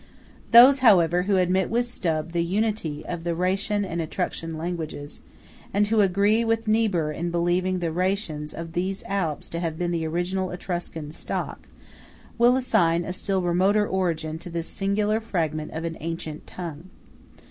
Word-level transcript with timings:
Those, 0.49 0.79
however, 0.79 1.21
who 1.21 1.37
admit 1.37 1.69
with 1.69 1.85
Steub 1.85 2.31
the 2.31 2.43
unity 2.43 3.05
of 3.05 3.23
the 3.23 3.35
Rhætian 3.35 3.85
and 3.85 4.01
Etruscan 4.01 4.57
languages, 4.57 5.21
and 5.75 5.85
who 5.85 6.01
agree 6.01 6.43
with 6.43 6.67
Niebuhr 6.67 7.11
in 7.11 7.29
believing 7.29 7.77
the 7.77 7.91
Rhætians 7.91 8.51
of 8.51 8.73
these 8.73 9.03
Alps 9.05 9.47
to 9.49 9.59
have 9.59 9.77
been 9.77 9.91
the 9.91 10.07
original 10.07 10.49
Etruscan 10.49 11.11
stock, 11.11 11.67
will 12.39 12.55
assign 12.57 13.03
a 13.05 13.13
still 13.13 13.43
remoter 13.43 13.85
origin 13.87 14.39
to 14.39 14.49
this 14.49 14.65
singular 14.67 15.19
fragment 15.19 15.69
of 15.69 15.83
an 15.85 15.97
ancient 15.99 16.47
tongue. 16.47 16.89